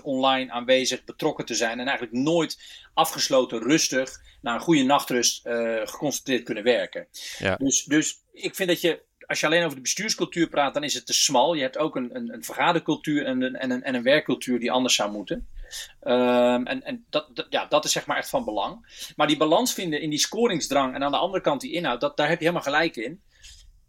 [0.00, 1.80] 24-7 online aanwezig, betrokken te zijn.
[1.80, 2.58] En eigenlijk nooit
[2.94, 7.06] afgesloten, rustig, na een goede nachtrust uh, geconcentreerd kunnen werken.
[7.38, 7.56] Ja.
[7.56, 10.94] Dus, dus ik vind dat je als je alleen over de bestuurscultuur praat, dan is
[10.94, 11.54] het te smal.
[11.54, 14.72] Je hebt ook een, een, een vergadercultuur en een, en, een, en een werkcultuur die
[14.72, 15.48] anders zou moeten.
[16.02, 19.02] Um, en en dat, ja, dat is zeg maar echt van belang.
[19.16, 22.16] Maar die balans vinden in die scoringsdrang en aan de andere kant die inhoud, dat,
[22.16, 23.20] daar heb je helemaal gelijk in.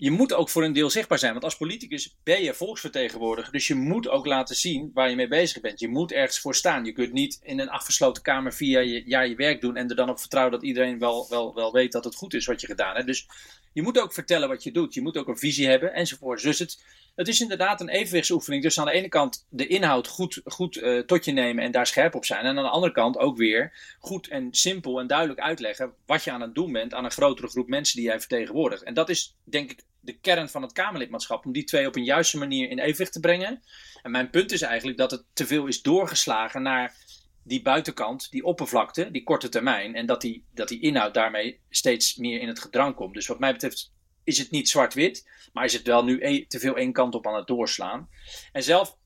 [0.02, 1.32] je moet ook voor een deel zichtbaar zijn.
[1.32, 3.52] Want als politicus ben je volksvertegenwoordiger.
[3.52, 5.80] Dus je moet ook laten zien waar je mee bezig bent.
[5.80, 6.86] Je moet ergens voor staan.
[6.86, 9.76] Je kunt niet in een afgesloten kamer via je, ja, je werk doen.
[9.76, 12.46] En er dan op vertrouwen dat iedereen wel, wel, wel weet dat het goed is
[12.46, 13.08] wat je gedaan hebt.
[13.08, 13.28] Dus
[13.74, 14.94] je moet ook vertellen wat je doet.
[14.94, 16.42] Je moet ook een visie hebben enzovoort.
[16.42, 16.84] Dus het,
[17.20, 18.64] het is inderdaad een evenwichtsoefening.
[18.64, 21.88] Dus aan de ene kant de inhoud goed, goed uh, tot je nemen en daar
[21.88, 22.46] scherp op zijn.
[22.46, 26.32] En aan de andere kant ook weer goed en simpel en duidelijk uitleggen wat je
[26.32, 28.84] aan het doen bent aan een grotere groep mensen die jij vertegenwoordigt.
[28.84, 31.46] En dat is denk ik de kern van het Kamerlidmaatschap.
[31.46, 33.62] Om die twee op een juiste manier in evenwicht te brengen.
[34.04, 36.96] En mijn punt is eigenlijk dat het te veel is doorgeslagen naar
[37.44, 39.96] die buitenkant, die oppervlakte, die korte termijn.
[39.96, 43.14] En dat die, dat die inhoud daarmee steeds meer in het gedrang komt.
[43.14, 43.92] Dus wat mij betreft
[44.30, 47.36] is het niet zwart-wit, maar is het wel nu te veel één kant op aan
[47.36, 48.10] het doorslaan.
[48.52, 48.98] En zelf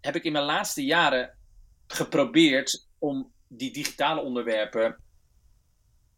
[0.00, 1.36] heb ik in mijn laatste jaren
[1.86, 4.96] geprobeerd om die digitale onderwerpen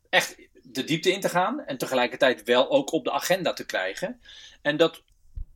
[0.08, 4.20] echt de diepte in te gaan en tegelijkertijd wel ook op de agenda te krijgen.
[4.62, 5.02] En dat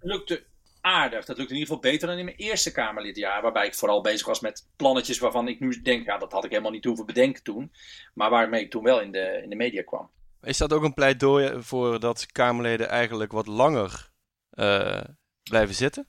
[0.00, 0.44] lukte
[0.80, 1.24] aardig.
[1.24, 4.26] Dat lukte in ieder geval beter dan in mijn eerste Kamerlidjaar, waarbij ik vooral bezig
[4.26, 7.42] was met plannetjes waarvan ik nu denk, ja, dat had ik helemaal niet hoeven bedenken
[7.42, 7.72] toen,
[8.14, 10.10] maar waarmee ik toen wel in de, in de media kwam.
[10.42, 14.10] Is dat ook een pleidooi voor dat Kamerleden eigenlijk wat langer
[14.54, 15.00] uh,
[15.42, 16.06] blijven zitten?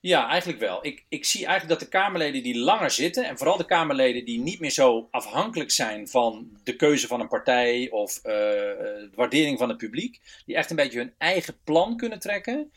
[0.00, 0.86] Ja, eigenlijk wel.
[0.86, 4.40] Ik, ik zie eigenlijk dat de Kamerleden die langer zitten, en vooral de Kamerleden die
[4.40, 9.58] niet meer zo afhankelijk zijn van de keuze van een partij of uh, de waardering
[9.58, 12.72] van het publiek, die echt een beetje hun eigen plan kunnen trekken,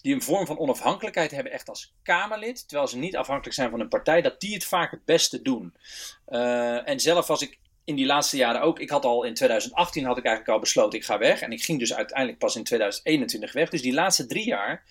[0.00, 3.80] die een vorm van onafhankelijkheid hebben echt als Kamerlid, terwijl ze niet afhankelijk zijn van
[3.80, 5.74] een partij, dat die het vaak het beste doen.
[6.28, 8.78] Uh, en zelf was ik in die laatste jaren ook.
[8.78, 11.40] Ik had al in 2018 had ik eigenlijk al besloten ik ga weg.
[11.40, 13.68] En ik ging dus uiteindelijk pas in 2021 weg.
[13.68, 14.84] Dus die laatste drie jaar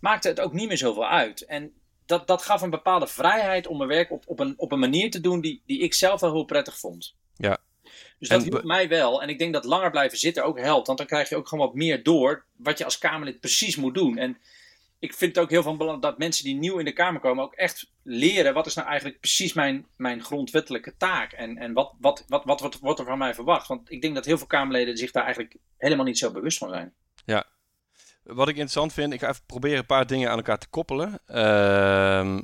[0.00, 1.44] maakte het ook niet meer zoveel uit.
[1.44, 1.72] En
[2.06, 5.10] dat, dat gaf een bepaalde vrijheid om mijn werk op, op, een, op een manier
[5.10, 7.14] te doen die, die ik zelf wel heel prettig vond.
[7.36, 7.58] Ja.
[8.18, 9.22] Dus dat hielp mij wel.
[9.22, 10.86] En ik denk dat langer blijven zitten ook helpt.
[10.86, 13.94] Want dan krijg je ook gewoon wat meer door wat je als Kamerlid precies moet
[13.94, 14.18] doen.
[14.18, 14.38] En
[14.98, 17.44] ik vind het ook heel van belang dat mensen die nieuw in de Kamer komen
[17.44, 21.94] ook echt leren wat is nou eigenlijk precies mijn, mijn grondwettelijke taak en, en wat,
[21.98, 23.68] wat, wat, wat, wordt er van mij verwacht.
[23.68, 26.68] Want ik denk dat heel veel Kamerleden zich daar eigenlijk helemaal niet zo bewust van
[26.68, 26.94] zijn.
[27.24, 27.44] Ja,
[28.22, 31.20] wat ik interessant vind, ik ga even proberen een paar dingen aan elkaar te koppelen.
[31.28, 32.38] Uh,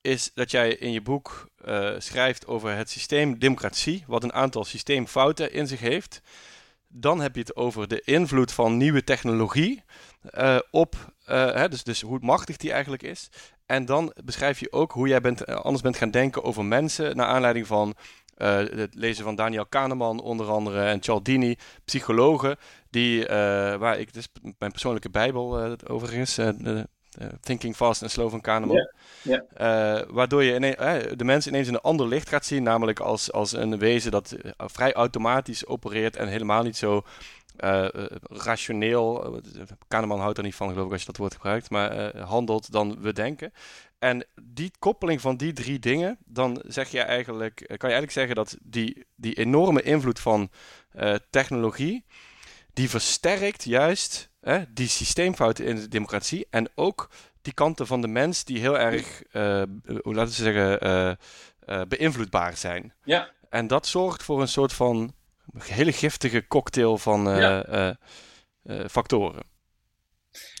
[0.00, 4.64] is dat jij in je boek uh, schrijft over het systeem democratie, wat een aantal
[4.64, 6.20] systeemfouten in zich heeft.
[6.88, 9.82] Dan heb je het over de invloed van nieuwe technologie
[10.38, 10.96] uh, op,
[11.30, 13.28] hè, dus, dus hoe machtig die eigenlijk is.
[13.66, 17.26] En dan beschrijf je ook hoe jij bent, anders bent gaan denken over mensen, naar
[17.26, 17.94] aanleiding van
[18.38, 22.56] uh, het lezen van Daniel Kahneman onder andere en Cialdini, psychologen,
[22.90, 23.26] die,
[23.78, 26.38] waar ik, dus mijn persoonlijke bijbel overigens,
[27.40, 28.88] Thinking Fast and Slow van Kahneman.
[29.22, 30.02] Yeah, yeah.
[30.10, 30.76] waardoor je ineens,
[31.16, 34.36] de mensen ineens in een ander licht gaat zien, namelijk als, als een wezen dat
[34.56, 37.02] vrij automatisch opereert en helemaal niet zo
[38.22, 39.40] rationeel,
[39.88, 43.00] Kahneman houdt er niet van geloof ik als je dat woord gebruikt, maar handelt dan
[43.00, 43.52] we denken.
[43.98, 48.34] En die koppeling van die drie dingen, dan zeg je eigenlijk, kan je eigenlijk zeggen
[48.34, 50.50] dat die, die enorme invloed van
[51.30, 52.04] technologie,
[52.72, 54.29] die versterkt juist
[54.68, 57.10] die systeemfouten in de democratie en ook
[57.42, 59.22] die kanten van de mens die heel erg,
[60.02, 61.18] hoe laten we zeggen,
[61.88, 62.94] beïnvloedbaar zijn.
[63.04, 63.30] Ja.
[63.48, 65.14] En dat zorgt voor een soort van
[65.58, 67.92] hele giftige cocktail van uh,
[68.64, 69.42] uh, factoren.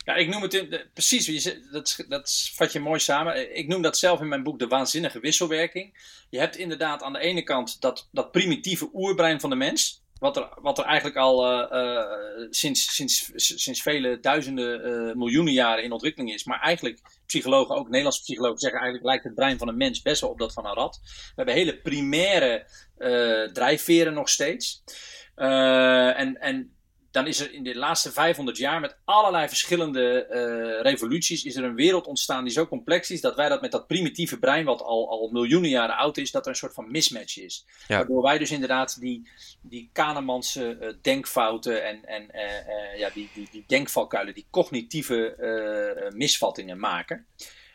[0.04, 3.56] Ja, ik noem het in, precies, dat, dat vat je mooi samen.
[3.56, 5.98] Ik noem dat zelf in mijn boek de waanzinnige wisselwerking.
[6.30, 9.99] Je hebt inderdaad aan de ene kant dat, dat primitieve oerbrein van de mens.
[10.20, 15.84] Wat er, wat er eigenlijk al uh, sinds, sinds, sinds vele duizenden, uh, miljoenen jaren
[15.84, 16.44] in ontwikkeling is.
[16.44, 20.20] Maar eigenlijk, psychologen, ook Nederlandse psychologen, zeggen eigenlijk lijkt het brein van een mens best
[20.20, 21.00] wel op dat van een rat.
[21.02, 22.66] We hebben hele primaire
[23.52, 24.82] drijfveren nog steeds.
[25.34, 26.79] en, en
[27.10, 31.64] dan is er in de laatste 500 jaar met allerlei verschillende uh, revoluties is er
[31.64, 34.82] een wereld ontstaan die zo complex is dat wij dat met dat primitieve brein wat
[34.82, 37.66] al, al miljoenen jaren oud is, dat er een soort van mismatch is.
[37.88, 37.96] Ja.
[37.96, 39.28] Waardoor wij dus inderdaad die,
[39.60, 46.78] die Kahnemanse uh, denkfouten en, en uh, ja, die, die, die denkvalkuilen, die cognitieve misvattingen
[46.78, 47.26] maken.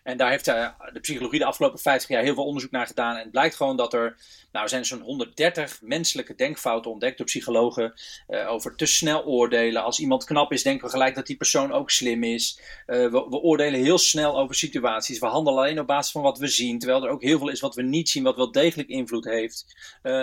[0.05, 3.15] En daar heeft de psychologie de afgelopen 50 jaar heel veel onderzoek naar gedaan.
[3.15, 4.17] En het blijkt gewoon dat er
[4.51, 7.93] nou, zijn zo'n 130 menselijke denkfouten ontdekt door psychologen
[8.29, 9.83] uh, over te snel oordelen.
[9.83, 12.59] Als iemand knap is, denken we gelijk dat die persoon ook slim is.
[12.87, 15.19] Uh, we, we, oordelen heel snel over situaties.
[15.19, 17.59] We handelen alleen op basis van wat we zien, terwijl er ook heel veel is
[17.59, 19.75] wat we niet zien, wat wel degelijk invloed heeft.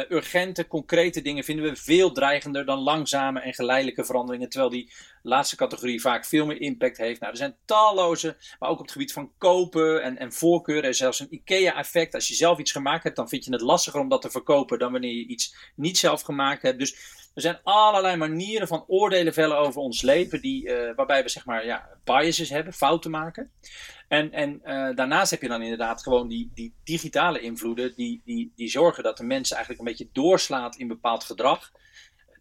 [0.08, 4.92] Urgente, concrete dingen vinden we veel dreigender dan langzame en geleidelijke veranderingen, terwijl die
[5.22, 7.20] laatste categorie vaak veel meer impact heeft.
[7.20, 10.90] Nou, er zijn talloze, maar ook op het gebied van koop en, en voorkeuren.
[10.90, 12.14] Is zelfs een IKEA-effect.
[12.14, 14.78] Als je zelf iets gemaakt hebt, dan vind je het lastiger om dat te verkopen
[14.78, 16.78] dan wanneer je iets niet zelf gemaakt hebt.
[16.78, 21.28] Dus er zijn allerlei manieren van oordelen vellen over ons leven, die, uh, waarbij we
[21.28, 23.50] zeg maar ja, biases hebben, fouten maken.
[24.08, 28.52] En, en uh, daarnaast heb je dan inderdaad gewoon die, die digitale invloeden, die, die,
[28.56, 31.72] die zorgen dat de mensen eigenlijk een beetje doorslaat in bepaald gedrag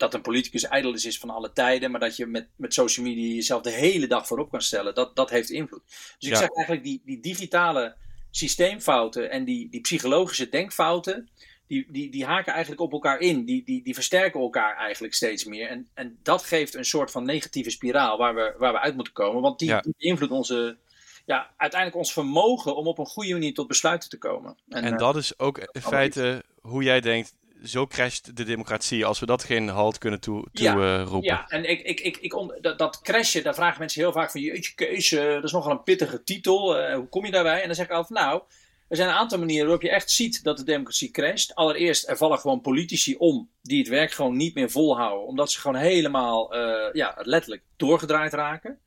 [0.02, 3.36] dat een politicus ijdel is van alle tijden, maar dat je met, met social media
[3.36, 5.82] jezelf de hele dag voorop kan stellen, dat, dat heeft invloed.
[6.20, 7.96] Dus ik zeg eigenlijk, die, die digitale
[8.32, 11.30] systeemfouten en die, die psychologische denkfouten,
[11.68, 13.46] die, die, die haken eigenlijk op elkaar in.
[13.46, 15.68] Die, die, die versterken elkaar eigenlijk steeds meer.
[15.68, 19.14] En, en dat geeft een soort van negatieve spiraal waar we, waar we uit moeten
[19.14, 19.42] komen.
[19.42, 20.78] Want die, die beïnvloedt onze,
[21.26, 24.58] ja, uiteindelijk ons vermogen om op een goede manier tot besluiten te komen.
[24.68, 29.20] En, en dat is ook in feite hoe jij denkt zo crasht de democratie als
[29.20, 31.30] we dat geen halt kunnen toe, toe ja, uh, roepen.
[31.30, 34.32] Ja, en ik, ik, ik, ik on, dat, dat crashen, daar vragen mensen heel vaak
[34.32, 34.42] van...
[34.42, 36.80] Jeetje keus, uh, dat is nogal een pittige titel.
[36.80, 37.62] Uh, hoe kom je daarbij?
[37.62, 38.42] En dan zeg ik altijd, nou...
[38.88, 41.56] Er zijn een aantal manieren waarop je echt ziet dat de democratie crasht.
[41.56, 45.28] Allereerst, er vallen gewoon politici om die het werk gewoon niet meer volhouden.
[45.28, 46.56] Omdat ze gewoon helemaal,
[46.94, 48.80] ja, letterlijk doorgedraaid raken.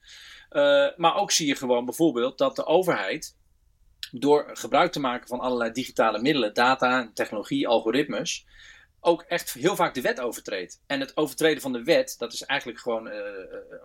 [0.96, 3.36] maar ook zie je gewoon bijvoorbeeld dat de overheid
[4.10, 8.46] door gebruik te maken van allerlei digitale middelen, data, technologie, algoritmes,
[9.00, 10.82] ook echt heel vaak de wet overtreedt.
[10.86, 13.14] En het overtreden van de wet, dat is eigenlijk gewoon uh,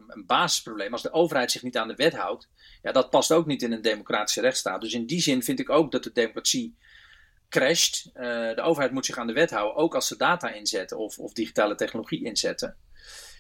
[0.08, 0.92] een basisprobleem.
[0.92, 2.50] Als de overheid zich niet aan de wet houdt,
[2.82, 4.82] ja, dat past ook niet in een democratische rechtsstaat.
[4.82, 6.78] Dus in die zin vind ik ook dat de democratie
[7.50, 8.06] crasht.
[8.06, 8.22] Uh,
[8.56, 11.34] de overheid moet zich aan de wet houden, ook als ze data inzetten of, of
[11.34, 12.78] digitale technologie inzetten.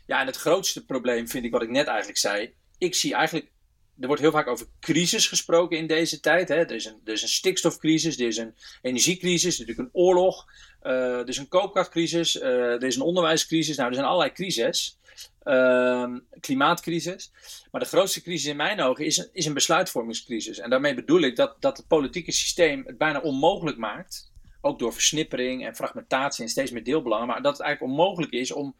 [0.05, 2.53] Ja, en het grootste probleem vind ik wat ik net eigenlijk zei.
[2.77, 3.51] Ik zie eigenlijk
[3.99, 6.49] er wordt heel vaak over crisis gesproken in deze tijd.
[6.49, 6.55] Hè.
[6.55, 10.01] Er, is een, er is een stikstofcrisis, er is een energiecrisis, er is natuurlijk een
[10.01, 10.45] oorlog,
[10.83, 13.75] uh, er is een koopkrachtcrisis, uh, er is een onderwijscrisis.
[13.75, 14.97] Nou, er zijn allerlei crises.
[15.43, 17.31] Uh, klimaatcrisis.
[17.71, 20.59] Maar de grootste crisis in mijn ogen is een, is een besluitvormingscrisis.
[20.59, 24.31] En daarmee bedoel ik dat, dat het politieke systeem het bijna onmogelijk maakt.
[24.61, 27.27] Ook door versnippering en fragmentatie en steeds meer deelbelangen.
[27.27, 28.75] Maar dat het eigenlijk onmogelijk is om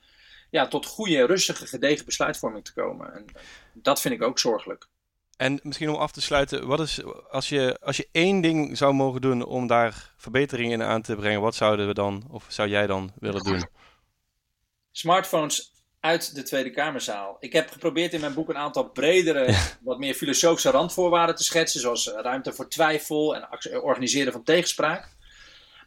[0.49, 3.13] ja, tot goede, rustige, gedegen besluitvorming te komen.
[3.13, 3.25] En
[3.73, 4.87] dat vind ik ook zorgelijk.
[5.39, 8.93] En misschien om af te sluiten, wat is, als, je, als je één ding zou
[8.93, 12.69] mogen doen om daar verbeteringen in aan te brengen, wat zouden we dan, of zou
[12.69, 13.67] jij dan willen doen?
[14.91, 17.37] Smartphones uit de Tweede Kamerzaal.
[17.39, 21.81] Ik heb geprobeerd in mijn boek een aantal bredere, wat meer filosofische randvoorwaarden te schetsen,
[21.81, 23.47] zoals ruimte voor twijfel en
[23.81, 25.17] organiseren van tegenspraak.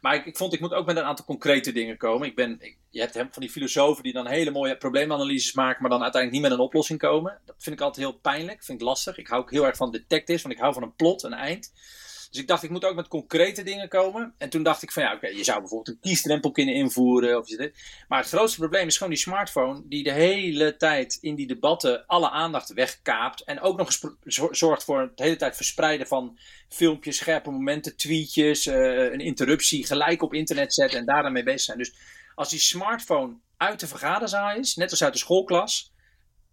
[0.03, 2.27] Maar ik, vond, ik moet ook met een aantal concrete dingen komen.
[2.27, 6.01] Ik ben, je hebt van die filosofen die dan hele mooie probleemanalyses maken, maar dan
[6.01, 7.39] uiteindelijk niet met een oplossing komen.
[7.45, 9.17] Dat vind ik altijd heel pijnlijk, vind ik lastig.
[9.17, 11.73] Ik hou ook heel erg van detectives, want ik hou van een plot, een eind.
[12.33, 14.33] Dus ik dacht, ik moet ook met concrete dingen komen.
[14.37, 17.37] En toen dacht ik van ja, oké, je zou bijvoorbeeld een kiesdrempel kunnen invoeren.
[17.37, 17.73] Of dit.
[18.07, 22.05] Maar het grootste probleem is gewoon die smartphone die de hele tijd in die debatten
[22.05, 23.43] alle aandacht wegkaapt.
[23.43, 26.37] En ook nog eens zorgt voor het hele tijd verspreiden van
[26.69, 31.43] filmpjes, scherpe momenten, tweetjes, uh, een interruptie, gelijk op internet zetten en daar dan mee
[31.43, 31.77] bezig zijn.
[31.77, 31.93] Dus
[32.35, 35.93] als die smartphone uit de vergaderzaal is, net als uit de schoolklas,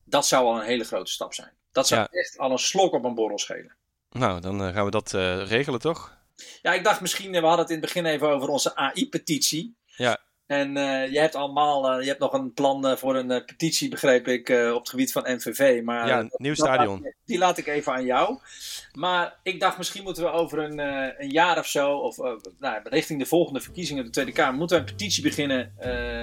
[0.04, 1.52] dat zou al een hele grote stap zijn.
[1.72, 3.78] Dat zou echt al een slok op een borrel schelen.
[4.10, 6.18] Nou, dan eh, gaan we dat uh, regelen, toch?
[6.62, 9.76] Ja, ik dacht misschien, we hadden het in het begin even over onze AI-petitie.
[9.96, 10.18] Ja.
[10.46, 14.48] En uh, je hebt allemaal, je hebt nog een plan voor een petitie, begreep ik,
[14.48, 15.82] op het gebied van NVV.
[15.84, 17.14] Maar, ja, een nieuw stadion.
[17.24, 18.38] die laat ik even aan jou.
[18.92, 20.78] Maar ik dacht, misschien moeten we over een,
[21.22, 22.16] een jaar of zo, of
[22.58, 25.72] nou, richting de volgende verkiezingen de Tweede Kamer, moeten we een petitie beginnen,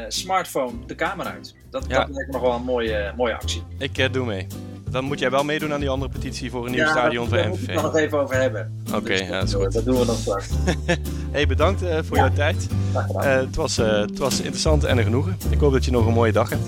[0.07, 1.55] smartphone de Kamer uit.
[1.69, 1.99] Dat, ja.
[1.99, 3.63] dat lijkt me nog wel een mooie, mooie actie.
[3.79, 4.47] Ik doe mee
[4.89, 7.43] dan moet jij wel meedoen aan die andere petitie voor een nieuw stadion voor MVV.
[7.43, 8.71] Daar moeten we nog even over hebben.
[8.87, 9.73] Oké, okay, ja, dat is goed.
[9.73, 10.47] Dat doen we dan straks.
[11.31, 12.25] hey, bedankt uh, voor ja.
[12.25, 12.67] jouw tijd.
[12.93, 15.37] Uh, het, was, uh, het was interessant en een genoegen.
[15.49, 16.67] Ik hoop dat je nog een mooie dag hebt.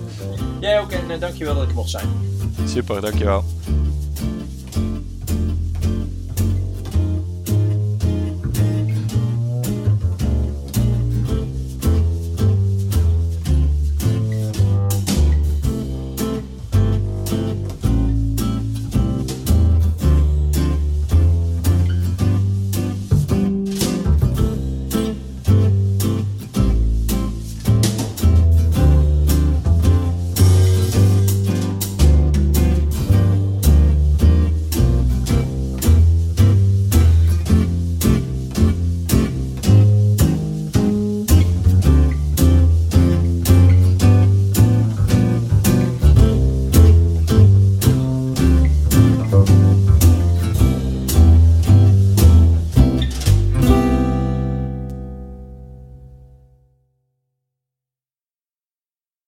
[0.59, 2.07] Jij ook en dankjewel dat ik mocht zijn.
[2.65, 3.43] Super, dankjewel.